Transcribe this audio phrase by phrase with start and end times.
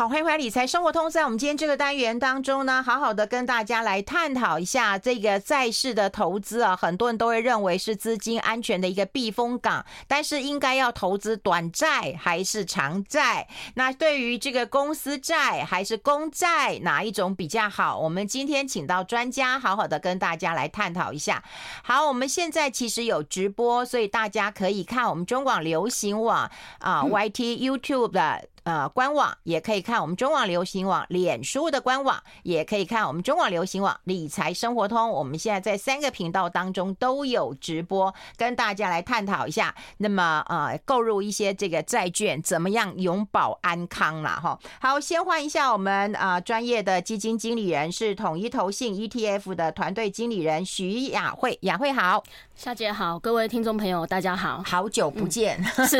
[0.00, 1.10] 好，欢迎回来理财生活通。
[1.10, 6.74] 在我们今天这个单元当中呢，好好的跟大家来探讨一下这个债市的投资啊。
[6.74, 13.46] 很多人都会认为是资金安全的一个避风港，但是应该要投资短债还是长债？
[13.74, 17.98] 那对于这个公司债还是公债，哪一种比较好？
[17.98, 21.44] 我们今天请到专家，好好的跟大家来探讨一下。
[21.82, 28.48] 好，我们现在其实有直播，所以大家可以看我们中广流行网啊、YT、YouTube 的。
[28.64, 35.10] 呃，官网也可以看我们中网流行网，脸书的官网也可以看我们中网流行网理财生活通。
[35.10, 39.74] 我们现在在三个频道当中都有直播，跟大家来探讨一下。
[39.98, 44.38] 那么呃，购入一些这个债券怎么样永保安康啦？
[44.42, 44.58] 哈。
[44.80, 52.22] 好，先换一下我们啊、呃、专业的基金经理人是统一投信 ETF 的团队经理人徐雅慧，雅慧好，
[52.62, 55.58] 夏姐好，各位听众朋友大家好，好久不见。
[55.78, 55.96] 嗯、是，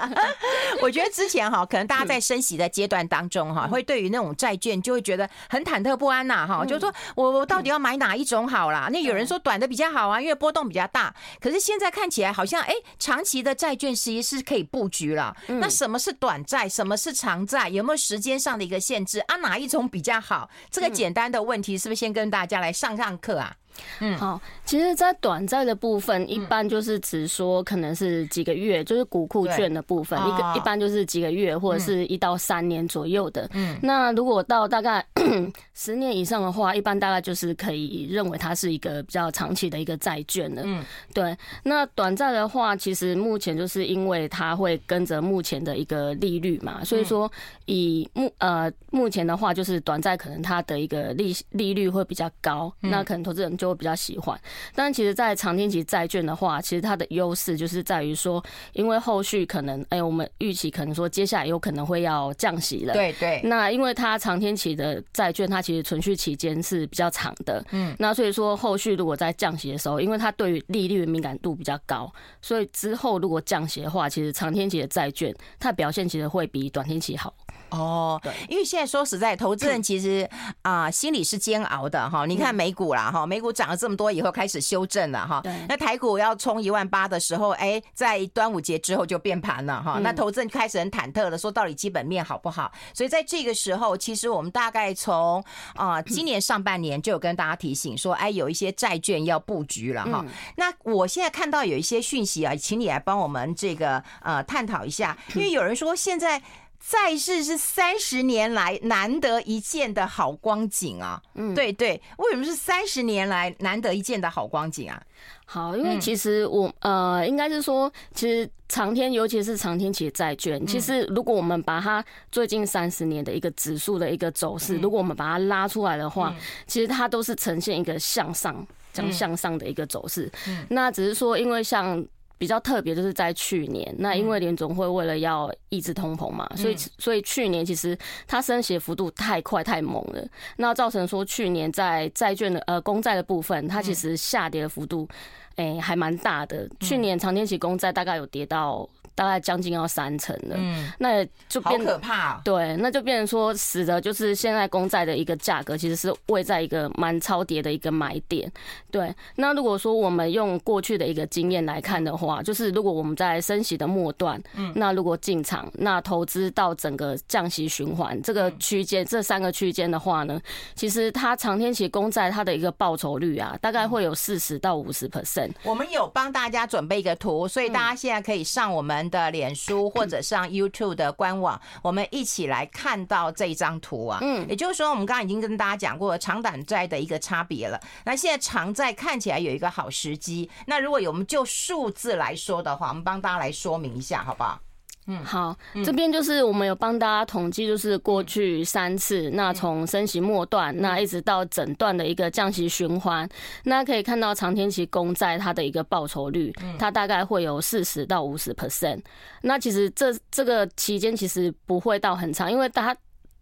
[0.80, 1.66] 我觉得之前哈。
[1.66, 8.88] 可能大家在升息的阶段当中哈，会对于那种债券就会觉得很忐忑不安呐哈，就是说我我到底要买哪一种好啦？
[8.90, 11.14] 那有人说短的比较好啊，因为波动比较大。
[11.42, 15.36] 可是现在看起来好像哎，长期的债券其实是可以布局了。
[15.46, 16.66] 那什么是短债？
[16.66, 17.68] 什么是长债？
[17.68, 19.36] 有没有时间上的一个限制啊？
[19.36, 20.48] 哪一种比较好？
[20.70, 23.56] 这个简单的问题是不是先跟大家来上上课啊？
[24.00, 33.48] 嗯，好，其实，在短债的部分，一般就是只说可能是几个月，就是股库券的部分，一个一般就是几个月或者是一到三年左右的。
[33.52, 35.04] 嗯，那如果到大概
[35.74, 40.62] 十年以上的话，一般大概就是可以认为它是一个比较长期的一个债券了。
[40.64, 41.36] 嗯，对。
[41.62, 47.30] 那短债的话，其实目前就是因为它会跟着目前的一个利率嘛，所以说
[47.66, 53.65] 以目呃目前的话，就是短债可能它的一个利利率会比较高，那可能投资人就。
[53.66, 54.40] 我比较喜欢，
[54.74, 62.92] 但其实，在长天期债券的话，其实它的优势就是在于说，因为后续可能，哎，我们预期可能说，接下来有可能会要降息了。
[62.94, 63.40] 对对。
[63.44, 67.64] 那因为它长天期的债券，它其实存续期间是比较长的。
[67.72, 67.94] 嗯。
[67.98, 77.34] 那所以说，后续如果在降息的时候，因为它对于利率的敏感度比较高，所以之后如果降息的话，其实长天期的债券它表现其实会比短天期好。
[77.70, 80.28] 哦，对，因为现在说实在，投资人 其实
[80.62, 82.24] 啊心里是煎熬的哈。
[82.26, 85.42] 你看美股啦哈，美股涨了这么多以后开始修正了哈。
[85.68, 89.98] 那台股要冲一万八的时候，哎，在端午节之后就变盘了哈。
[90.00, 92.70] 那投资人开始很忐忑的说，到底基本面好不好？
[92.94, 95.42] 所以在这个时候，其实我们大概从
[95.74, 100.24] 啊 今年上半年就有跟大家提醒说，哎，有一些债券要布局了哈。
[100.56, 106.40] 那我现在看到有一些讯息啊，请你来帮我们这个呃探讨一下， 因为有人说现在。
[106.78, 111.20] 债市是三十年来难得一见的好光景啊！
[111.34, 115.02] 嗯，对对，为什么是三十年来难得一见的好光景啊？
[115.44, 126.34] 好，因为其实我呃，应该是说，其实长天，尤其是长天期债券，其实如果我们把它最近三十年的一个指数的一个走势，如果我们把它拉出来的话，
[126.66, 130.30] 其实它都是呈现一个向上，这样向上的一个走势。
[130.68, 132.04] 那只是说，因为像。
[132.38, 140.26] 比较特别就是在去年，那因为联总会为了要抑制通膨嘛，所以所以去年其实它升息的幅度太快太猛了，
[140.56, 145.08] 那造成说去年在债券的呃公债的部分，它其实下跌的幅度
[145.56, 148.88] 诶还蛮大的，去年长天期公债大概有跌到。
[149.16, 152.38] 大概将近要三成了，嗯，那就变可怕。
[152.44, 158.52] 对，那就变成说，使得就是现在公债的一个价格其实是位在一个蛮超跌的一个买点。
[158.90, 170.38] 对，那如果说我们用过去的一个经验来看的话，就是如果我们在升息的末段，嗯，那如果进场，那投资到整个降息循环这个区间，这三个区间的话呢，
[170.74, 175.52] 其实它长天期公债它的一个报酬率啊，大概会有四十到五十 percent。
[175.62, 179.05] 我们有帮大家准备一个图，所以大家现在可以上我们。
[179.10, 184.18] 的脸书或者上 YouTube 的官网，我们一起来看到这张图啊。
[184.22, 187.80] 嗯，也就是说，我们刚刚已经跟大家讲过长短债的一个差别了。
[188.04, 190.50] 那现在长债看起来有一个好时机。
[190.66, 194.60] 那如果有我们就数字来说的话，我们帮大家来说明一下，好不好？
[195.06, 203.28] 嗯，好，这边就是我们有帮大家统计，就是过去三次，那从升息末段，那一直到整段的一个降息循环，
[203.64, 209.00] 那可以看到长天期公债它的一个报酬率，它大概会有四十到五十 percent。
[209.42, 212.96] 那其实这这个期间其实不会到很长，因为它。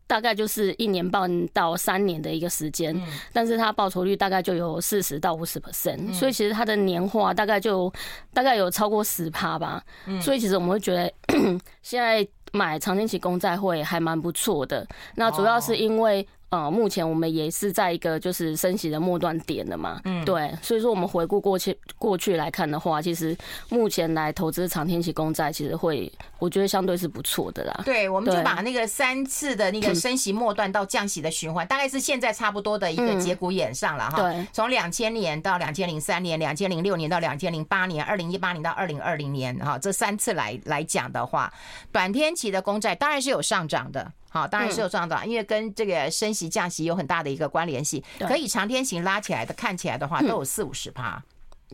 [0.07, 2.95] 大概就是一年半到三年的一个时间，
[3.33, 7.93] 但是它报酬率大概就有四十到五十 percent，所以其实它的年化大概就
[8.33, 9.83] 大概有超过十趴吧。
[10.21, 11.13] 所以其实我们会觉得
[11.83, 14.87] 现在买长天期公债会还蛮不错的。
[15.15, 16.27] 那主要是因为。
[16.55, 23.37] 呃，目前我们也是在一个就是升息的末端点的嘛，嗯，对，所以说我们回顾过去过去来看的话，其实
[23.71, 27.83] 目前来投资长天期公债，其实会我觉得相对是不错的啦。
[27.85, 34.23] 对，我们就把那个三次的那个升息末端到降息的循环，大概是现在差不多的一个节骨眼上了哈。
[34.23, 41.53] 对，从两千年到两千零三年，两千零六年到两千零八年，二零一八年到二零二零年哈，这三次来来讲的话，
[41.91, 44.13] 短天期的公债当然是有上涨的。
[44.35, 48.03] 好，当然是有上涨，因为跟这个升息降息有很大的一个关联性。
[48.19, 51.23] 可以长天型拉起来的，看起来的话都有四五十趴。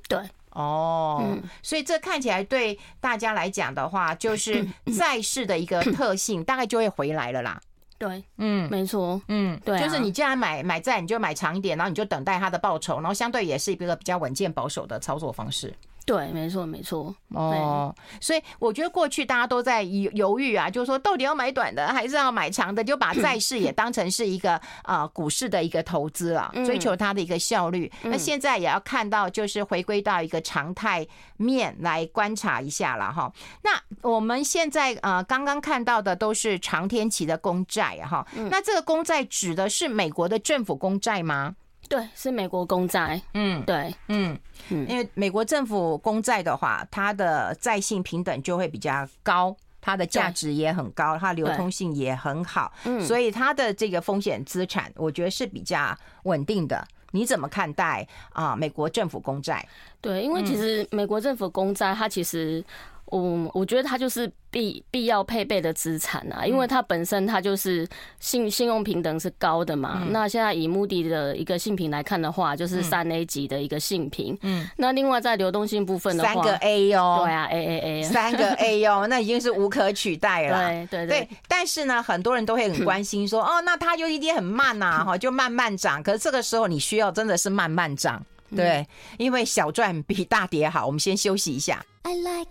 [0.07, 0.19] 对，
[0.51, 4.63] 哦，所以这看起来对大家来讲的话，就是
[4.99, 7.59] 债市的一个特性，大概就会回来了啦。
[7.97, 15.75] 对，嗯，没错，嗯，对，就是你既然买买债，你就买长一点，然后你就等待它的报酬，然后相对也是一个比较稳健保守的操作方式。
[16.05, 17.15] 对，没错，没错。
[17.29, 27.91] 哦，所以我觉得过去大家都在犹犹豫啊，就是说到底要买短的还是要买长的，就把债市也当成是一个啊股市的一个投资了，追求它的一个效率。
[28.03, 31.07] 那现在也要看到，就是回归到一个常态
[31.37, 33.33] 面来观察一下了哈。
[33.63, 41.55] 那我们现在呃刚刚看到的都是长天期的公债哈，那这个公债指的是美国的政府公债吗？
[41.91, 43.21] 对，是美国公债。
[43.35, 44.39] 嗯，对，嗯
[44.69, 52.73] 嗯，因为美国政府公债的话，它的债性平等就会比较高，它的价值也很高，它流通性也很好，
[53.05, 55.93] 所以它的这个风险资产，我觉得是比较
[56.23, 56.87] 稳定的。
[57.11, 58.55] 你怎么看待啊？
[58.55, 59.67] 美国政府公债？
[60.01, 62.65] 对，因为其实美国政府公债，它其实。
[63.11, 67.87] 我我觉得它就是必必要配备的资产啊，因为它本身它就是
[68.19, 70.07] 信信用平等是高的嘛。
[70.11, 74.37] 那现在以目的的一个信评来看的话，就是三 A 级的一个信评。
[74.43, 74.69] 嗯。
[74.77, 77.23] 那另外在流动性部分的话，三个 A 哟。
[77.25, 78.03] 对啊，A A A。
[78.05, 80.87] 三个 A 哟，那已经是无可取代了。
[80.87, 81.29] 对对对。
[81.47, 86.03] 但是呢，很多人都会很 关心说，哦，那它就一定很慢呐，哈，就慢慢涨。
[86.03, 88.25] 可是这个时候你需要真的是慢慢涨。
[88.55, 88.87] 对，
[89.19, 90.87] 因为小赚比大跌好。
[90.87, 91.85] 我们先休息一下。
[92.03, 92.51] I like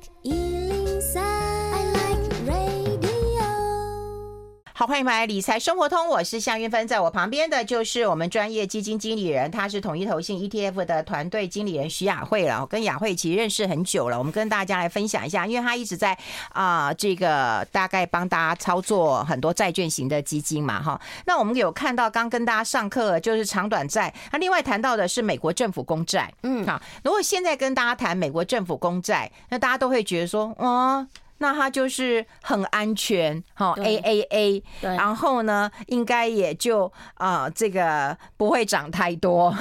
[4.80, 12.62] 好，欢迎回来理财生活通，我是夏韵芬，在我旁边的就是我们专业基金经理人，他是统一投信 ETF 的团队经理人徐雅慧了。
[12.62, 16.18] 我跟雅慧其实认识很久了，我们跟大家来分享一下，因为他一直在
[16.54, 21.02] 啊、呃，这个大概帮大家操作很多债券型的基金嘛，哈。
[21.26, 26.82] 那我们有看到刚跟大家上课就是长短债，那另外谈到的是美国政府公债，嗯，好。
[27.04, 31.06] 如果现在跟大家谈美国政府公债，那大家都会觉得说，哦。
[31.40, 39.54] 那它就是很安全，哈，A A A，然后呢，应该也就啊、呃，这个不会涨太多。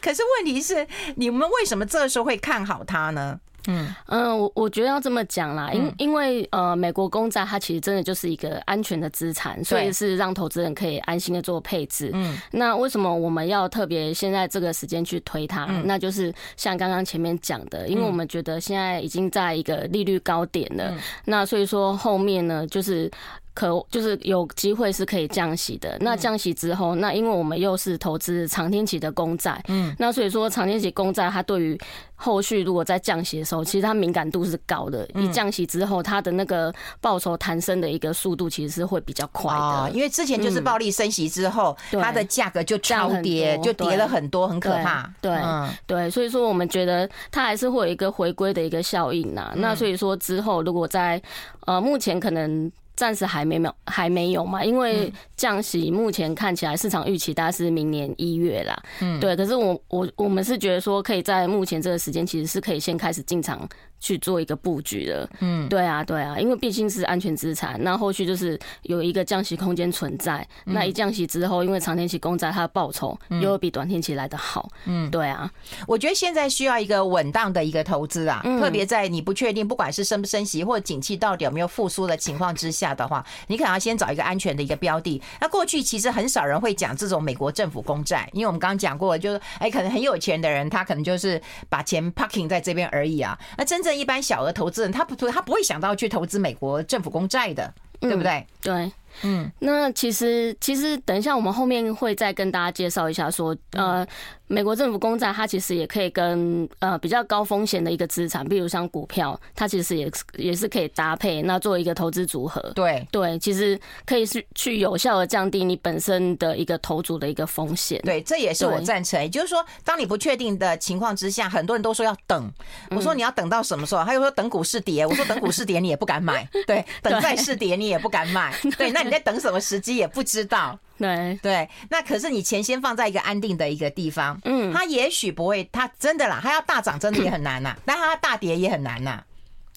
[0.00, 0.86] 可是问题是，
[1.16, 3.38] 你们为什么这个时候会看好它呢？
[3.66, 12.10] 嗯嗯，我我觉得要这么讲啦，因因为呃，美国公债它其实真的就是一个安全的资产，所以是让投资人可以安心的做配置。
[12.12, 15.66] 嗯，那为什么我们要特别现在这个时间去推它？
[15.84, 20.94] 那就是像刚刚前面讲的，因为我们觉得现在已经在一个利率高点了，
[21.24, 23.10] 那所以说后面呢，就是。
[23.54, 25.96] 可就是有机会是可以降息的。
[26.00, 31.80] 那降息之后，那因为我们又是投资长天期的公债，嗯，那所以说长天期公债它对于
[32.16, 35.08] 后续如果在降息的时候，其实它敏感度是高的。
[35.14, 39.90] 一降息之后，它的那个报酬弹升的一个速度其实是会比较快的。
[39.92, 45.08] 因为之前就是暴力升息之后，它的价格就超跌，就跌了很多，很可怕。
[45.20, 49.52] 对嗯对，所以说我们觉得它还是会有一个回归的一个效应呐。
[49.56, 51.20] 那所以说之后如果在
[51.66, 52.70] 呃目前可能。
[52.96, 58.82] 暂时还没有，还没有嘛，因为降息目前看起来市场预期大概是明年一月啦。
[59.00, 59.34] 嗯，对。
[59.34, 63.68] 可是我我我们是觉得说，可以在目前这个时间，其实是可以先开始进场。
[64.04, 70.46] 去做一个布局的，嗯，对啊，对啊，因为毕竟是安全资产，那后续就是有一个降息空间存在。
[70.64, 75.50] 那一降息之后，因为长天期公债它的报酬又会比短天期来的好，嗯，对啊，
[75.88, 85.22] 我觉得现在需要一个稳当的一个投资啊，特别在你不确定不管是升不升息或者景气到底有没有复苏的情况之下的话，你可能要先找一个安全的一个标的。
[85.40, 93.93] 那过去其实很少人会讲这种美国政府公债，因为我们刚刚讲过，就是哎，可能很有钱的人他可能就是把钱 parking 在这边而已啊，那真正。
[93.94, 98.46] 一般小额投资人，他不他不会想到去投资美国政府公债的，对不对？
[98.60, 98.92] 对。
[99.22, 104.06] 嗯，那其实其实等一下我们后面会再跟大家介绍一下，说呃，
[104.48, 112.60] 美国政府公债它其实也可以跟呃比较高风险的一个资产，比如像股票，它其实也也是可以搭配，那做一个投资组合。
[112.74, 118.00] 对对，其实可以是去有效的降低你本身的一个投组的一个风险。
[118.02, 119.20] 对，这也是我赞成。
[119.22, 122.52] 也就是说，当你不确定的情况之下，很多人都说要等。
[122.90, 124.04] 我说你要等到什么时候？
[124.04, 125.06] 他又说等股市跌。
[125.06, 126.48] 我说等股市跌你也不敢买。
[126.66, 128.52] 对， 等债市跌你也不敢买。
[128.76, 129.03] 对，那。
[129.04, 130.78] 你在等什么时机也不知道。
[130.96, 139.22] 对对，那可是你钱先放在一个安定的一个地方，嗯，它也许不会，它真的啦，它要大涨真的也很难呐， 但它大跌也很难呐。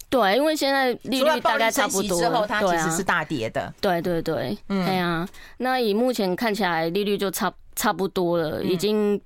[0.10, 3.74] 对，因为现在利率大概差不多，之后它其实是大跌的。
[3.82, 5.28] 对对对，嗯，对啊。
[5.58, 9.20] 那以目前看起来，利率就差差不多了，已经。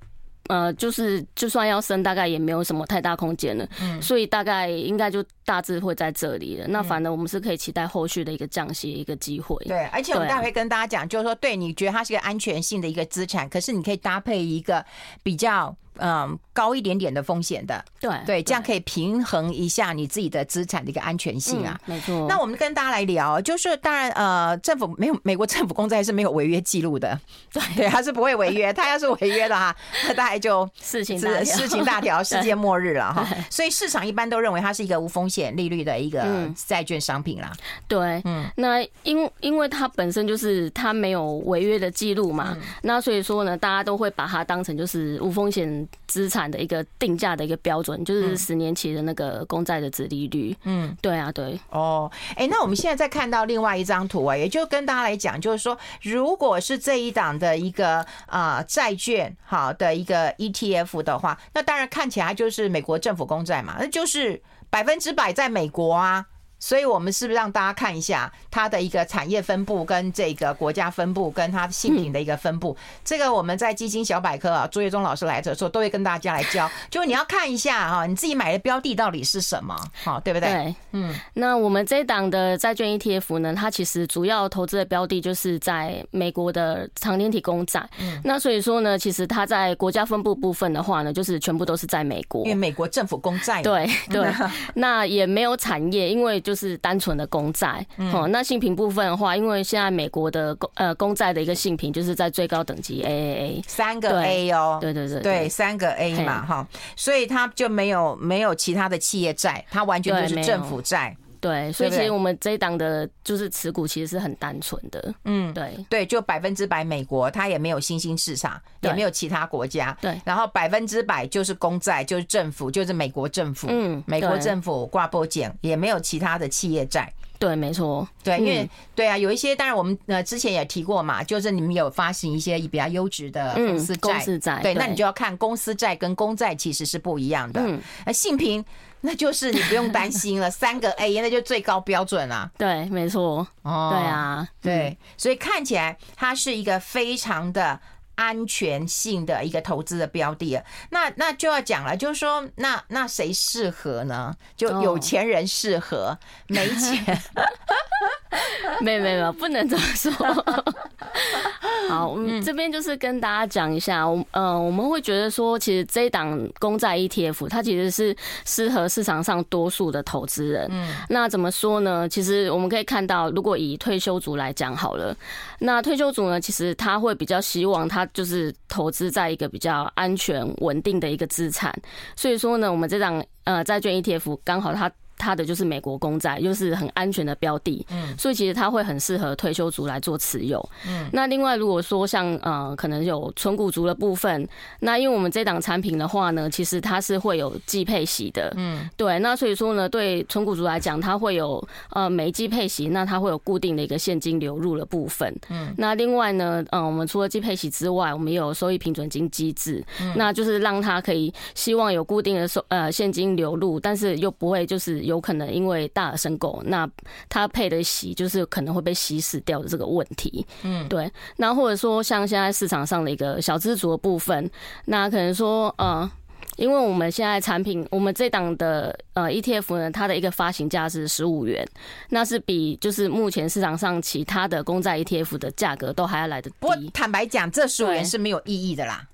[0.47, 6.67] 呃，就是就算要升，大概也没有什么太大空间了，嗯，所以大概应该就大致会在这里了。
[6.67, 9.55] 那反正我们是可以期待后续的一个降息一个机会。
[9.65, 14.85] 对，而且我们待会跟大家讲，就是说，对你觉得它是一个安全性的一个资产，可是你可以搭配一个
[15.23, 15.75] 比较。
[15.97, 21.79] 嗯，高一点点的风险的，对对，这样可以平衡一下你自己的资产的一个安全性啊。
[21.85, 22.25] 没错。
[22.27, 27.19] 那我们跟大家来聊，就是当然，呃，政府没有 美国政府公债是没有违约记录的，
[27.51, 28.71] 对对，他是不会违约。
[28.73, 29.75] 他要是违约的哈，
[30.07, 33.27] 那大概就事情大事情大条， 世界末日了哈。
[33.49, 37.51] 所以市场一般都认为它是一个无风险利率的一个债券商品啦。
[37.87, 45.80] 对，嗯，那因因为它本身就是它没有违约的记录嘛，那所以说呢，大家都会把它当成就是无风险。
[46.07, 50.55] 资产的一个定价的一个标准，就是十年期的那个公债的殖利率。
[50.63, 51.59] 嗯，对啊，对。
[51.69, 66.25] 哦，哎，那我们现在再看到另外一张图啊，也就跟大家来讲，就是说，如果是这一档的一个啊债券好的一个 ETF 的话，那当然看起来就是美国政府公债嘛，那就是百分之百在美国啊。
[66.63, 72.77] 所以，我们是不是让大家看一下它的一个产业分布，跟这个国家分布，跟它的信评的一个分布？
[73.03, 76.69] 这个我们在基金小百科啊，朱月忠老师来的时候，都会跟大家来教。
[76.91, 80.49] 就你要看一下哈，你自己买的标的到底是什么，好，对不对？
[80.49, 81.15] 对，嗯。
[81.33, 87.83] 那我们这一档的债券 ETF 呢，它其实主要投资的标的就是在美国的长天体公债。
[87.99, 88.21] 嗯。
[88.23, 93.63] 那所以说呢，其实它在国家分布部分的话呢，就是全部都是在美国，因为美国政府公债。
[93.63, 94.31] 对对。
[94.75, 106.67] 那也没有产业，因为就就是单纯的公债，哦，那性平部分的话，因为现在美国的公呃公债的一个性平就是在最高等级 AAA，三个 A 哦，对对对对，三个 A 嘛哈，
[106.97, 111.15] 所以它就没有没有其他的企业债，它完全就是政府债。
[111.41, 115.75] 对，所以其实我们这一档的就是持股其实是很单纯的，嗯，对。
[115.89, 138.63] 对，就百分之百美国，它也没有新兴市场，也没有其他国家，对，然后百分之百就是公债，就是政府，就是美国政府，嗯，美国政府挂保险，也没有其他的企业债，对，没错，对，因为对啊，有一些，当然我们呃之前也提过嘛，就是你们有发行一些比较优质的公司债，公司债，对，那你就要看公司债跟公债其实是不一样的，嗯，那信评。
[139.01, 142.49] 那就是你不用担心了， 三个 A，那就最高标准了。
[142.57, 143.47] 对，没错。
[143.63, 147.79] 哦，对啊，对，所以看起来它是一个非常的
[148.21, 150.61] 安全性的一个投资的标的。
[150.91, 154.31] 那那就要讲了，就是说，那那谁适合呢？
[154.55, 157.19] 就有钱人适合，没钱。
[158.79, 160.11] 没有没有，不能这么说。
[161.89, 170.67] 好，我们这边就是跟大家讲一下，我呃，我们会觉得说，其实这一档公债 ETF 它其实是适合市场上多数的投资人。
[170.71, 172.07] 嗯，那怎么说呢？
[172.07, 175.15] 其实我们可以看到，如果以退休族来讲好了，
[175.59, 181.73] 那退休族呢，其实他会比较希望他就是投资在一个比较安全稳定的一个资产。
[182.15, 184.91] 所以说呢，我们这张呃债券 ETF 刚好它。
[185.21, 191.07] 它的就是美国公债，又是很安全的标的，嗯，所以其实它会很适合退休族来做持有，嗯。
[191.13, 194.47] 那另外如果说像呃，可能有存股族的部分，
[194.79, 199.19] 那因为我们这档产品的话呢，其实它是会有季配息的，嗯，对。
[199.19, 205.71] 那所以说呢，对存股族来讲，它会有呃每季配息，那它会有固定的一个现金流入的部分，嗯。
[205.77, 215.10] 那另外呢，嗯，我们除了季配息之外，我们也有收益平准金机制，嗯，那就是让它可以希望有固定的收呃现金流入，但是又不会就是。
[215.11, 216.89] 有可能因为大额申购，那
[217.29, 220.45] 它配的息就是可能会被稀释掉的这个问题。
[220.63, 221.11] 嗯，对。
[221.35, 224.49] 那或者说像现在市场上的一个小资族的部分，
[224.85, 226.09] 那可能说，呃，
[226.55, 231.67] 因为我们现在产品，我们这档的呃 ETF 呢，它的一个发行价是十五元，
[232.09, 236.55] 那是比就是目前市场上其他的公债 ETF 的价格都还要来得低。
[236.61, 239.05] 不过坦白讲，这十五元是没有意义的啦。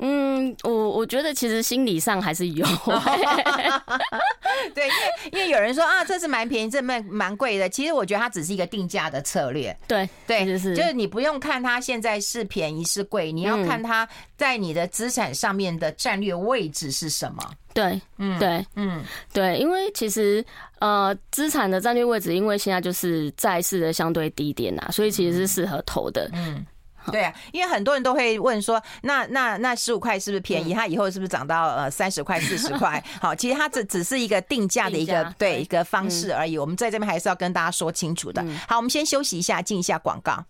[0.00, 2.64] 嗯，我我觉得其实心理上还是有，
[4.74, 4.96] 对，因为
[5.32, 7.68] 因为有人说啊，这是蛮便宜，这蛮蛮贵的。
[7.68, 17.50] 其实我觉得它只是一个定价的策略，对对，就是就是你不用看它现在是便宜是贵，你要看它在你的资产上面的战略位置是什么。
[17.74, 20.44] 对，嗯，对，嗯，对，因为其实
[20.80, 26.64] 呃，资产的战略位置，因为现在就是债市的相对低点呐，所以其实是适合投的，嗯。
[27.12, 30.74] 对啊，因为很多人都会问说，那那那十五块是不是便宜？
[30.74, 33.02] 它以后是不是涨到呃三十块、 四十块？
[33.20, 36.56] 好，其实它这只是一个定价的一个对一个方式而已。
[36.58, 38.44] 我们在这边还是要跟大家说清楚的。
[38.66, 40.44] 好，我们先休息一下，进一下广告。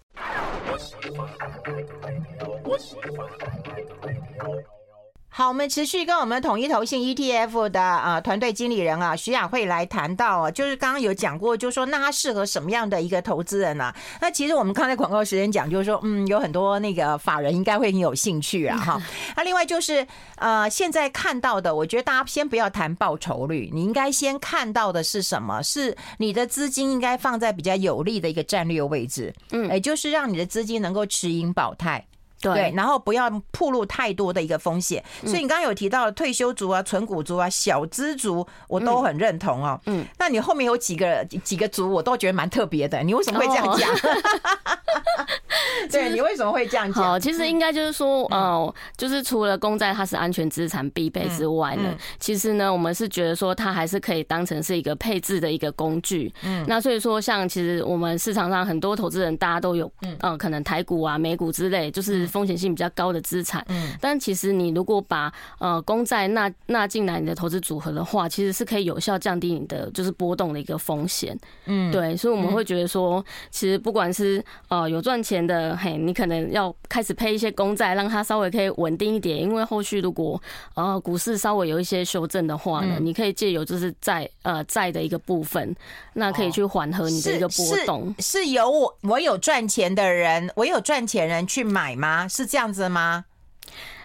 [5.30, 13.96] 好，我们持续跟我们统一投信 ETF 的啊团队经理人啊徐雅慧来谈到啊，就是刚刚有讲过，就是说那他适合什么样的一个投资人呢、啊？
[14.20, 19.00] 那其实我们刚才广告时间讲，就是说嗯，有很多那个法人应该会很有兴趣啊 哈。
[19.36, 20.04] 那另外就是
[20.36, 25.62] 呃，现在看到的，我觉得大家先不要谈报酬率，你应该先看到的是什么？
[25.62, 32.04] 是你的资金应该放在比较有利的一个战略位置，嗯，也就是让你的资金能够持盈保泰。
[32.40, 39.80] 对，然后不要暴露太多的一个风险，所以你刚刚有提到退休族啊、存股族啊、小资族，我都很认同哦。
[39.86, 43.02] 嗯，那你后面有几个几个族，我都觉得蛮特别的。
[43.02, 43.88] 你为什么会这样讲？
[45.90, 47.20] 对，你为什么会这样讲？
[47.20, 56.32] 其实应该就是说，哦，就是除了公债它是安全资产必备之外呢，其实呢，我们是觉得说它还是可以当成是一个配置的一个工具。
[56.42, 59.90] 嗯，那所以说，像其实我们市场上很多投资人，大家都有，
[60.20, 62.27] 嗯，可能台股啊、美股之类，就是。
[62.28, 80.40] 风险性比较高的资产，嗯，但其实你如果把呃公债纳纳进来你的投资组合的话，其实是可以有效降低你的就是波动的一个风险，嗯，对，所以我们会觉得说，其实不管是呃有赚钱的，嘿，你可能要开始配一些公债，让它稍微可以稳定一点，因为后续如果
[80.74, 85.74] 呃股市稍微有一些修正的话呢，你可以借由就是债呃债的一个部分，
[86.14, 92.17] 那可以去缓和你的一个波动，是有我我有赚钱的人，我有赚钱人去买吗？
[92.26, 93.26] 是这样子吗？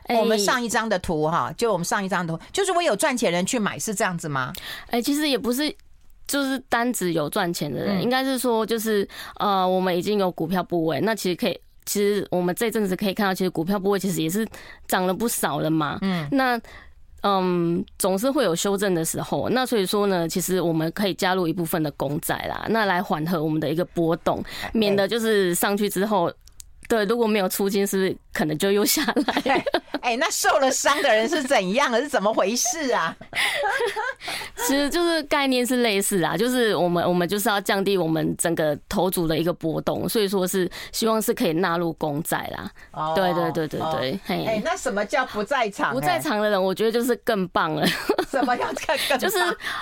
[0.10, 4.52] 我们上一张的图哈，就我们上一张图，就是我有赚钱人去买，是这样子吗？
[4.90, 5.74] 哎，其实也不是，
[6.28, 14.46] 就是单指有赚钱的人，应该是说，就是呃，我们已经有股票部位，那其实可以，其实我们这阵子可以看到，其实股票部位其实也是
[14.90, 15.98] 涨了不少了嘛。
[16.02, 16.60] 嗯，那
[17.22, 24.44] 嗯，总是会有修正的时候，那所以说呢，其实我们可以加入一部分的公债啦，那来缓和我们的一个波动，
[24.74, 26.30] 免得就是上去之后。
[26.94, 29.04] 对，如果没有出金，是不是可能就又下
[29.44, 29.66] 来？
[30.04, 31.96] 哎、欸，那受了伤的人是怎样？
[31.96, 33.16] 是怎么回事啊？
[34.68, 42.70] 其实就是概念是类似啊，就是我们我们就是要降低我们整个投组的一个波动，所以说是希望是可以纳入公债啦。
[42.92, 44.20] 哦，对对对对对。
[44.28, 45.94] 哎、欸，那什么叫不在场、欸？
[45.94, 47.88] 不在场的人，我觉得就是更棒了。
[48.30, 49.18] 什么叫更 更？
[49.18, 49.38] 就是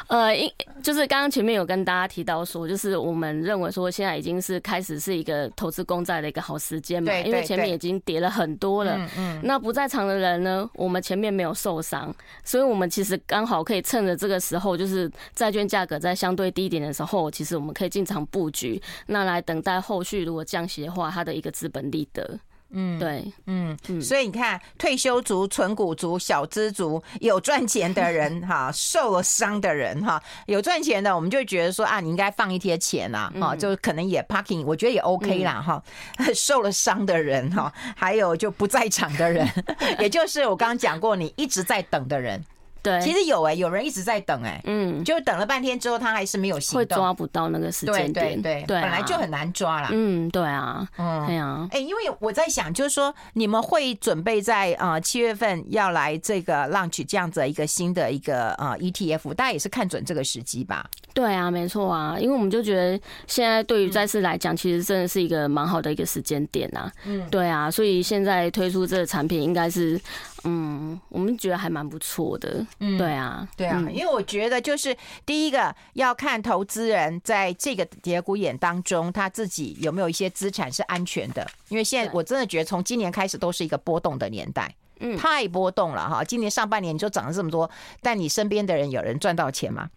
[0.08, 0.50] 呃，因
[0.82, 7.01] 就是刚刚前面有跟大家提到说，就是我们认为说现在已经是开始是一个投资公债的一个好时间。
[7.06, 22.40] 对，因为前面已经跌了很多了，嗯，那不在场的人呢，我们前面没有受伤，所以我们其实刚好可以趁着这个时候，就是债券价格在相对低点的时候，其实我们可以进场布局，那来等待后续如果降息的话，它的一个资本利得。
[22.74, 35.84] 嗯，对，嗯，所以你看，退休族、存股族、小资族，有赚钱的人 哈，受了伤的人哈，有赚钱的，我们就觉得说啊，你应该放一些钱啊，哈，就可能也 parking，我觉得也 OK 啦哈。
[36.34, 39.48] 受了伤的人哈，还有就不在场的人，
[40.00, 42.44] 也就是我刚刚讲过，你一直在等的人。
[42.84, 49.90] 对，其实有哎、欸，有人一直在等哎、欸，嗯，就等了半天之后，他还是没有行动，会抓不到那个时间点，对对对，本来就很难抓啦。
[49.92, 60.86] 嗯，对啊，嗯，对啊，哎，因为我在想，就是说你们会准备在啊七月份要来这个 launch 这样子一个新的一个呃 ETF，大家也是看准这个时机吧？
[61.14, 66.92] 对啊，没错啊，因为我们就觉得现在对于债市来讲，其实真的是一个蛮好的一个时间点啊。
[67.06, 70.00] 嗯，对啊，所以现在推出这个产品，应该是。
[70.44, 72.66] 嗯，我们觉得还蛮不错的。
[72.80, 81.48] 嗯，对啊，对啊，因为我觉得就是第一个要看投资人在这个节骨眼当中，他自己有没有一些资产是安全的。
[81.70, 86.24] 因为现在我真的觉得从今年开始都是一个波动的年代，嗯，太波动了哈。
[86.24, 87.70] 今年上半年你就涨了这么多，
[88.02, 89.90] 但你身边的人有人赚到钱吗？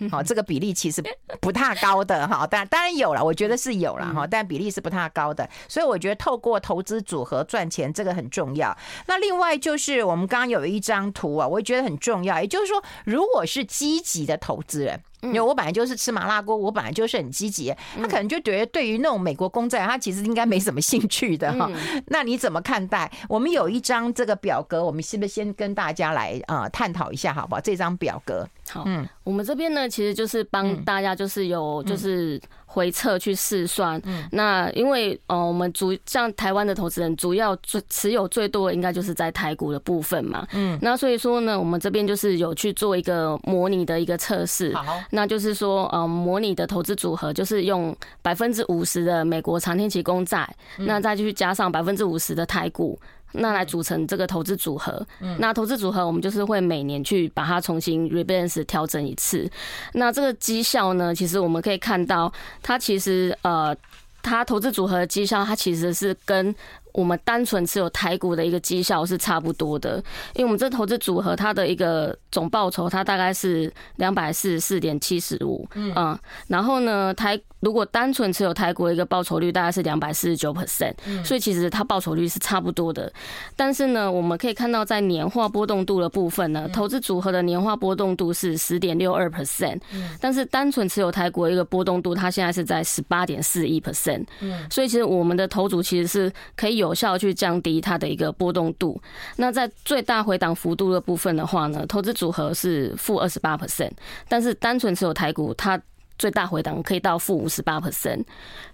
[0.10, 1.02] 好，这个比例其实
[1.40, 8.76] 不太高的哈，当然当然有了，我觉得是有了哈，但比例是不太高的，所以我觉得透过投资组合赚钱这个很重要。
[9.06, 15.00] 那另外就是我们刚刚有一张图啊，我也觉得很重要，也就是说，如果是积极的投资人。
[15.22, 17.74] 因为我本来就是吃麻辣锅，我本来就是很积极。
[17.96, 21.70] 他可能就觉得对于那种美国公债，他其实应该没什么兴趣的哈。
[22.06, 23.10] 那你怎么看待？
[23.28, 27.60] 我们有一张这个表格，我们是不是先跟大家来啊探讨一下，好不好？
[27.60, 34.00] 这张表格，好，嗯，我们这边呢，其实就是帮大家就是有就是回测去试算。
[34.04, 40.46] 嗯，那因为呃，我们主像台湾的投资人主要最持有最多的应该就是在台股的部分嘛。
[40.52, 44.74] 嗯，那所以说呢，我们这边就是有去做一个模拟的一个测试。
[44.74, 53.00] 好，那就是说呃，模拟的投资组合就是用百分之五十的美国长天期公债，那再去加上百分之五十的台股。
[53.32, 55.06] 那来组成这个投资组合，
[55.38, 59.48] 那投资组合我们就是会每年去把它重新 rebalance 调整一次。
[59.92, 63.76] 那这个绩效呢，其实我们可以看到，它其实呃，
[64.22, 66.54] 它投资组合的绩效，它其实是跟
[66.92, 69.96] 我们单纯持有台股的一个绩效是差不多的。
[70.34, 77.40] 因为我们这投资组合它的一个总报酬，它大概是两百四十四点七十五，嗯，然后呢，台。
[77.60, 83.12] 如果单纯持有台股的一个报酬率大概是两百四十九 percent，所以其实它报酬率是差不多的。
[83.56, 89.80] 但是呢，我们可以看到在年化波动度的部分呢，投资组合的年化波动度是十点六二 percent，
[90.20, 94.24] 但是单纯持有台股的一个波动度，它现在是在十八点四一 percent。
[94.70, 99.00] 所以其实我们的投组其实是可以有效去降低它的一个波动度。
[99.36, 103.92] 那在最大回档幅度的部分的话呢，投资组合是负二十八 percent，
[104.28, 105.80] 但是单纯持有台股它。
[106.18, 108.24] 最大回档可以到负五十八 percent，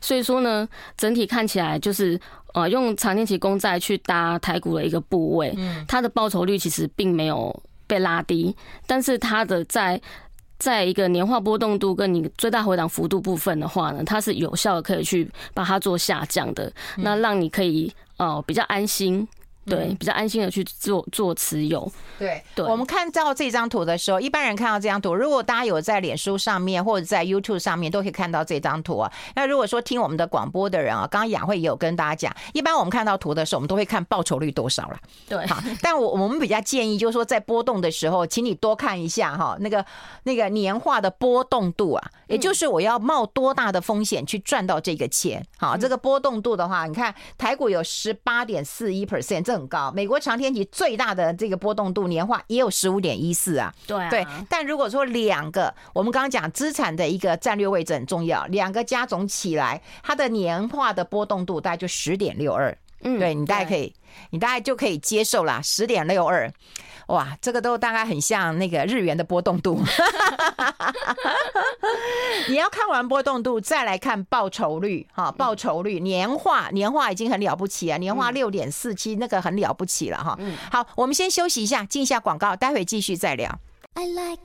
[0.01, 2.19] 所以说呢，整体看起来就是
[2.55, 5.55] 呃，用长天期公债去搭台股的一个部位，
[5.87, 7.55] 它的报酬率其实并没有
[7.87, 10.01] 被拉低，但是它的在
[10.65, 19.29] 在一个年化波动度跟你最大回档幅度部分的话呢，它是有效的可以去把它做下降的，那让你可以哦比较安心。
[19.65, 21.91] 对，比较安心的去做做持有。
[22.19, 29.13] 对，对，我们看到这张图的时候，一般人看到这张图，如果大家有在脸书上面或者在 YouTube 上面，都可以看到这张图啊。
[29.35, 34.99] 那如果说听我们的广播的人啊，刚刚雅慧也有跟大家讲，一般我们看到图的时候，我们都会看报酬率多少了。
[35.29, 39.85] 对，好，但我我们比较建议，就是说在波动的时候，请你多看一下哈，那个
[40.25, 45.45] 那个年化的波动度啊，也就是我要冒多大的风险去赚到这个钱。
[45.57, 49.91] 好，这个波动度的话，你看台股有十八点四一 percent，这很高。
[49.95, 53.73] 美国长天期最大的这个波动度年化也有十五点一四啊。
[53.87, 54.11] 对啊。
[54.11, 62.77] 对，但如果说两个，我们刚刚讲资产的一个战略位置很重要，两个加总起来，它的年化的波动度大概就十点六二。
[63.07, 63.95] 嗯，对你大概可以，
[64.31, 66.51] 你大概就可以接受啦，十点六二。
[67.09, 69.81] 哇，这个都大概很像那个日元的波动度。
[72.49, 80.39] 你要看完波动度，再来看报酬率哈，报酬率年化年化已经很了不起啊，年化六点四七，那个很了不起了哈。
[80.71, 83.59] 好，我们先休息一下，进一下广告，待会继续再聊。
[83.95, 84.43] I like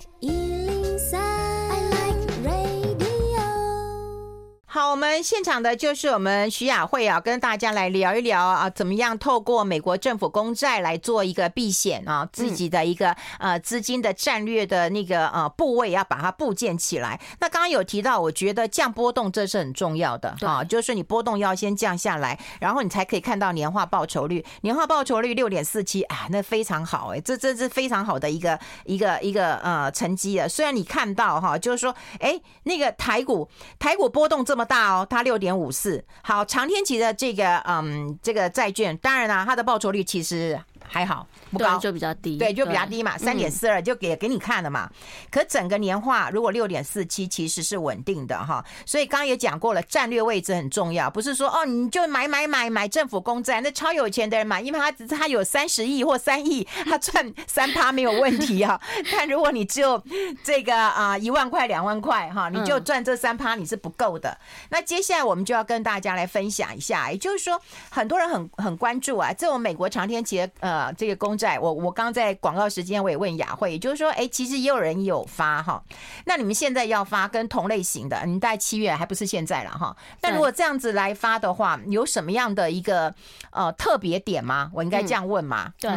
[4.71, 17.19] 好，我们现场的就是我们徐雅慧啊，跟大家来聊一聊啊，怎么样透过美国政府公债来做一个避险啊，自己的一个呃资金的战略的那个呃部位要把它部建起来。
[17.39, 30.47] 那刚刚有提到，我觉得降波动这是很重要的啊，就是你波动要先降下来，然后你才可以看到年化报酬率，年化报酬率六点四七啊，那非常好哎，这这是非常好的一个一个一个呃成绩啊。
[30.47, 34.58] 虽然你看到哈，就是说哎，那个台股台股波动这么。
[34.59, 36.03] 么大哦，它六点五四。
[36.21, 44.89] 好，长天期的这个嗯，这个债券，当然了，它的报酬率其实还好，不高，就比较低，对，就比较低嘛，三点四二就给给你看了嘛。
[45.29, 48.63] 可整个年化如果六点四七，其实是稳定的哈。
[48.85, 58.79] 所以刚刚也讲过了，战略位置很重要，不是说哦你就买买买买政府公债，那超有钱的人买，因为他他有三十亿或三亿，他赚 三趴没有问题啊。
[59.11, 60.01] 但如果你只有
[60.43, 64.37] 这个啊一万块两万块哈，你就赚这三趴，你是不够的。
[64.69, 70.79] 那接下来我们就要跟大家来分享一下，也就是说很多人很很关注啊，这种美国长天期呃。
[70.79, 75.83] 啊，这个公债，我我刚在广告时间我也问雅慧，也就是说，哎，其实也有人有发哈，
[76.25, 79.93] 那你们现在要发跟同类型的，你大概七月还不是现在了哈？
[80.21, 83.13] 但如果这样子来发的话，有什么样的一个
[83.51, 84.71] 呃特别点吗？
[84.73, 85.73] 我应该这样问吗？
[85.81, 85.91] 对，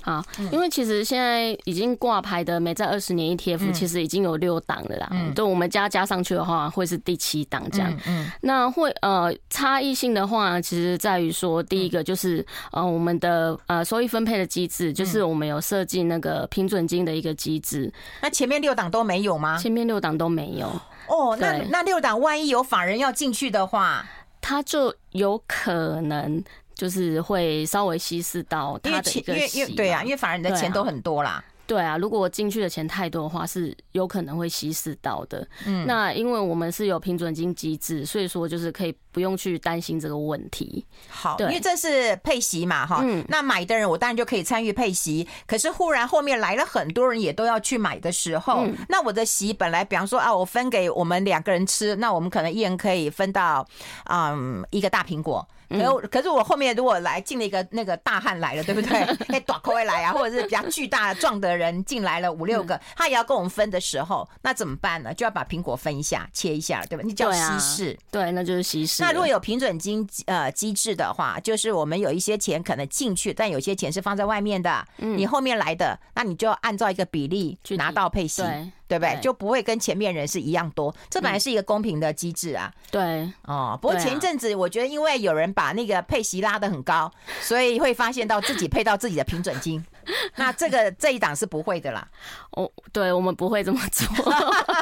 [0.00, 14.20] 好，因为其实现在已经挂牌的美债二十年 ETF 其实已经有六档了啦，嗯，就我们加加上去的话，会是第七档这样，嗯，那会呃差异性的话，其实在于说，第一个就是呃我们的呃收益分。
[14.20, 19.56] 配的机制就是我们有设计那个平准金的一个机制，那前面六档都没有吗？
[19.56, 20.68] 前面六档都没有
[21.08, 21.34] 哦。
[21.40, 24.06] 那那六档万一有法人要进去的话，
[24.40, 26.44] 他就有可能
[26.74, 29.74] 就是会稍微稀释到他的一个息。
[29.74, 31.42] 对啊，因为法人的钱都很多啦。
[31.70, 35.46] 对啊，如果我进去的钱太多的话，是有可能会稀释到的。
[35.64, 40.84] 嗯，那因为我们是有平准金机制，所以说就是可以不用去担心这个问题。
[41.08, 45.28] 好，因为这是配息嘛，哈，嗯，那买的人我当然就可以参与配息。
[45.46, 53.64] 可是忽然后面来了很多人也都要去买的时候，嗯、那我的息本来比方说啊，我分给我们两个人吃，那我们可能一人可以分到
[54.06, 55.46] 嗯一个大苹果。
[55.70, 58.98] 可可是我后面如果来进了一个那个大汉来了，对不对？
[59.28, 65.14] 哎，短口会来啊，或者是比较巨大壮的人进来了五六个，他也要跟我们分的时候，那怎么办呢？
[65.14, 67.04] 就要把苹果分一下，切一下，对吧？
[67.04, 69.02] 你叫稀释，对，那就是稀释。
[69.02, 78.42] 那如果有平准金呃机制的话，就是我们有一些钱可能进去，但有些钱是放在外面的，你后面来的，那你就要按照一个比例去拿到配息。
[78.42, 79.18] 对不对？
[79.20, 82.72] 就不会跟前面人是一样多，这本来是一个公平的机制啊。
[82.90, 89.84] 对，哦，不过前一阵子我觉得，因为有人把那个配息拉得很高，所以会发现到自己配到自己的平准金。
[90.36, 92.06] 那这个这一档是不会的啦。
[92.52, 94.08] 哦，对，我们不会这么做，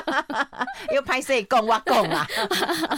[0.91, 2.27] 因为拍摄供挖供啊。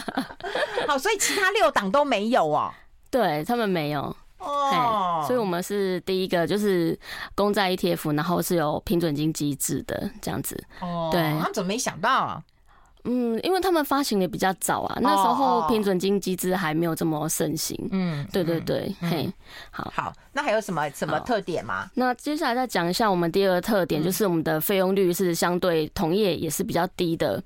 [0.87, 2.71] 好，所以其他六档都没有哦。
[3.09, 4.15] 对，他们没有。
[4.41, 6.97] 哦，所以我们是第一个，就是
[7.35, 10.61] 公债 ETF，然后是有平准金机制的这样子。
[10.79, 12.43] 哦，对，他怎么没想到啊？
[13.03, 17.75] 嗯，因为他们发行的比较早啊，那时候平准金机制还没有这么盛行。
[17.91, 19.31] 嗯，对对对，嘿，
[19.71, 21.89] 好，好，那还有什么什么特点吗？
[21.95, 27.43] 那接下来再讲一下我们第二个特点，就是我们的费用率是相对同业也是比较低的。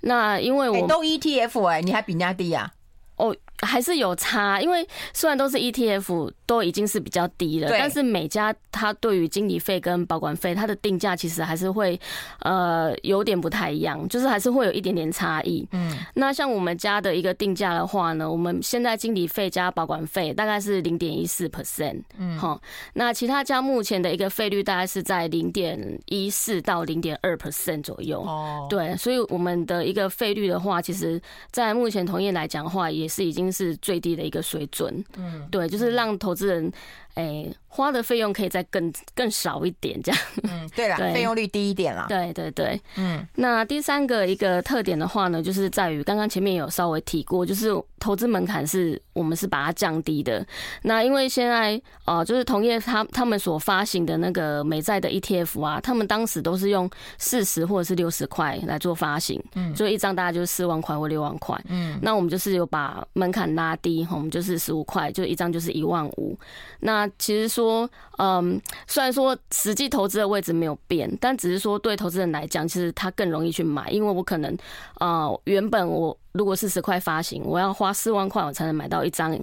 [0.00, 2.72] 那因为我都 ETF 哎，你还比人家低啊？
[3.16, 3.34] 哦。
[3.62, 11.98] 还是有差，因为虽然都是 ETF，都已经是比较低了，但是每家它对于经理费跟保管费，它的定价其实还是会
[12.40, 15.66] 呃有点不太一样，就是还是会有一点点差异。
[15.72, 22.60] 嗯，那像我们家的一个定价的话呢，我们现在经理费加保管费大概是零点一四 percent，嗯，好，
[22.92, 28.20] 那其他家目前的一个费率大概是在零点一四到零点二 percent 左右。
[28.20, 31.18] 哦，对，所以我们的一个费率的话，其实
[31.50, 33.45] 在目前同业来讲的话，也是已经。
[33.50, 36.72] 是最低的一个水准，嗯，对，就是让投资人，
[37.16, 37.46] 哎。
[37.68, 40.18] 花的费用可以再更更少一点，这样。
[40.44, 42.06] 嗯，对啦， 费用率低一点啦。
[42.08, 43.22] 对对对，嗯。
[43.34, 47.68] 那第三个一个特点的话呢，就是在于刚刚前面有稍微提过，就是
[48.00, 50.42] 投资门槛是我们是把它降低的。
[50.84, 61.98] 那因为现在呃，就是同业他他们所发行的那个美债的 ETF 啊，他们当时都是用四十或者是六十块来做发行，嗯，所以一张大概就是四万块或六万块，嗯。
[62.00, 66.38] 那我们就是有把门槛拉低，我们就是十五块，就一张就是一万五。
[66.80, 67.88] 那其实说。
[68.18, 74.56] 嗯，虽然说实际投资的位置没有变，但只是说对投资人来讲，其实他更容易去买，因为我可能，
[75.00, 79.38] 呃，原本我如果四十块发行，我要花四万块我才能买到一张，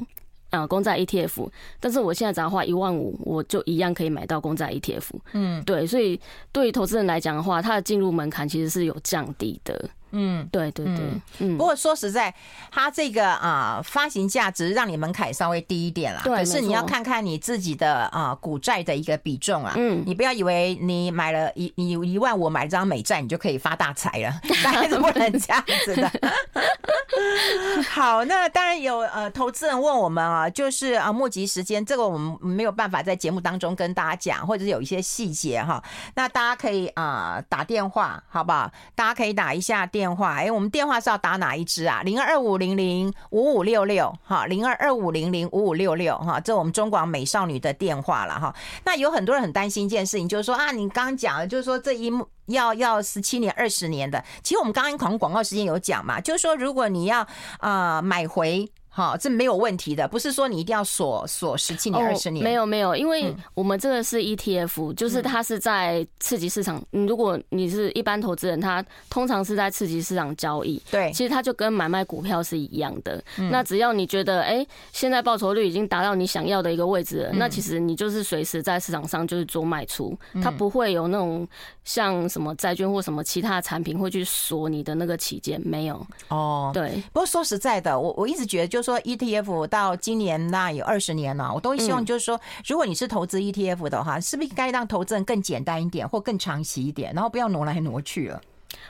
[0.50, 1.48] 呃，公债 ETF，
[1.80, 5.04] 但是我现在只要花一万五，我就一样可以买到公债 ETF。
[5.34, 6.20] 嗯，对，所以
[6.52, 9.88] 对于投资人来讲的话，它的进入门槛其实是有降低的。
[10.14, 10.96] 嗯，对对对，
[11.40, 11.58] 嗯。
[11.58, 12.34] 不过说实在，
[12.72, 16.22] 它这个啊发行价值让你门槛稍微低一点啦。
[16.24, 16.38] 对。
[16.38, 19.74] 可是你要看看你自己的啊股债的一个比重啊。
[19.76, 20.04] 嗯。
[20.06, 26.12] 你不要以为你买了一你一万五买张美债，你就可以发大财了， 当然是不能这样子的。
[27.90, 35.84] 好，那当然有呃投资人问我们啊，就是啊募集时间，这个我们没有办法在节目当中跟大家讲，或者是有一些细节哈。
[36.14, 38.72] 那大家可以啊打电话，好不好？
[38.94, 40.03] 大家可以打一下电。
[40.04, 42.02] 电话，哎，我们电话是要打哪一支啊？
[42.04, 48.54] 零二二五零零五五六六，哈，零二二五零零五五六六，哈，这我们中广美少女的电话了，哈。
[48.84, 54.22] 那有很多人很担心一件事情，就是说啊，你刚刚讲的，就是说这一幕要要十七年、二十年的。
[54.44, 57.26] 其实我们刚刚广告时间有讲嘛，就是说如果你要
[57.60, 58.70] 啊、买回。
[58.96, 62.44] 好，这没有问题的，不是说你一定要锁锁十七年、二十年。
[62.44, 66.80] 没有没有，因为我们这个是 ETF，就是它是在刺激市场。
[66.92, 70.80] 如果你是一般投资人，他通常是在刺激市场交易。
[70.92, 73.20] 对，其实它就跟买卖股票是一样的。
[73.50, 81.48] 那只要你觉得，哎，现在报酬率已经达到你想要的一个位置了，那其实你就是随时在市场上就是做卖出，它不会有那种
[81.84, 86.00] 像什么债券或什么其他产品会去锁你的那个期间，没有。
[86.28, 87.02] 哦，对。
[87.12, 88.83] 不过说实在的，我我一直觉得就。
[88.84, 98.42] 说 ETF 到今年那有二十年了，我都会希望就是说，如果你是投资 ETF 的话，是不是应该让投资人更简单一点，或更长期一点，然后不要挪来挪去了，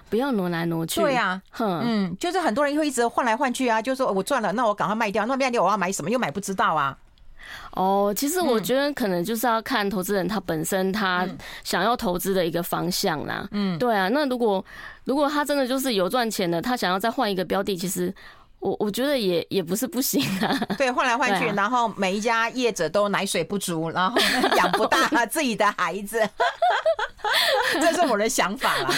[0.10, 1.00] 不要挪来挪去。
[1.00, 6.98] 对呀，嗯，就是很多人会一直换来换去啊，就是说我赚了，那我赶快卖掉，那卖掉我要买什么，又买不知道啊。
[7.72, 11.28] 哦，其实我觉得可能就是要看投资人他本身他
[11.64, 13.48] 想要投资的一个方向啦。
[13.52, 14.64] 嗯，对啊，那如果
[15.04, 18.14] 如果他真的就是有赚钱的，他想要再换一个标的，其实。
[18.64, 24.18] 我我觉得也也不是不行啊， 对，换来换去，然后每一家业者都奶水不足，然后
[24.56, 26.28] 养不大 自己的孩子，
[27.82, 28.90] 这是我的想法啦。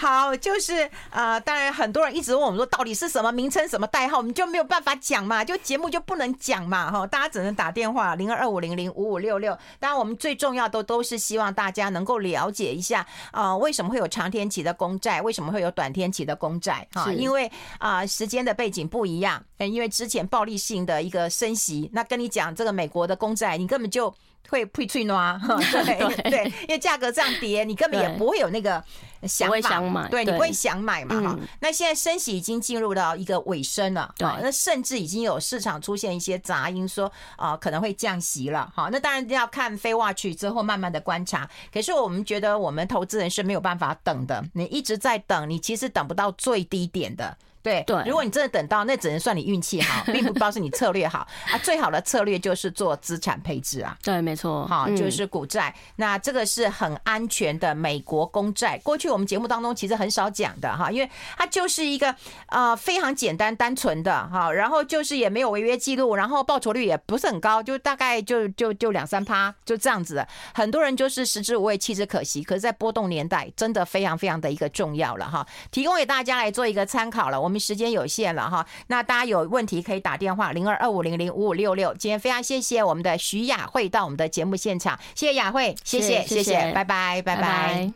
[0.00, 9.56] 好，就是呃，当然很多人一直问我们说，到底是什么名称、什么代号，我们就没有办法讲嘛，就节目就不能讲嘛，哈，大家只能打电话零二二五零零五五六六。
[9.80, 13.00] 当然，我们最重要的都是希望大家能够了解一下，
[13.32, 16.67] 啊、呃，为什么会有长天期的公债，为什么会有短天期的公债？
[16.92, 17.46] 哈，因为
[17.78, 24.14] 啊、呃，时间的背景不一样，因为之前暴力性的一个升息，那跟你讲这个美国的公债，你根本就。
[24.48, 28.82] 会退退暖， 对对，因为价格这样跌，你根本也不会有那个
[29.22, 31.38] 想买，想买对，你不会想买嘛哈。
[31.60, 38.88] 那现在升息已经进入到一个尾声了，对，那甚至已经有市场出现一些杂音，说啊可能会降息了，好。
[38.90, 41.48] 那当然要看 FedWatch 之后慢慢的观察。
[41.72, 47.36] 可是我们觉得我们投资人是没有办法等的，你一直在等，你其实等不到最低点的。
[47.68, 51.58] 对对，如果你真的等到，那只能算你运气好， 并不表示你策略好啊。
[51.62, 53.96] 最好的策略就是做资产配置啊。
[54.02, 55.74] 对，没错，好，就是股债。
[55.96, 58.78] 那这个是很安全的美国公债。
[58.78, 62.14] 过去我们节目当中其实很少讲的哈，因为它就是一个
[62.48, 70.28] 呃非常简单单纯的哈，然后就是也没有违约记录，然后报酬率也不是很高，就大概就就就两三趴，就这样子的。
[70.54, 72.42] 很多人就是食之无味，弃之可惜。
[72.42, 75.46] 可是，在波动年代，真的非常非常的一个重要了哈。
[75.70, 77.40] 提供给大家来做一个参考了。
[77.40, 81.94] 我们时间有限了哈，那大家有问题可以打电话零二二五零零五五六六。
[81.94, 87.22] 今天非常谢谢我们的徐雅慧到我们的节目现场，谢谢雅慧，谢谢谢谢，拜拜。
[87.22, 87.92] 拜拜。